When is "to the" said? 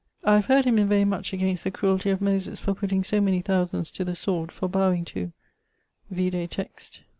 3.91-4.15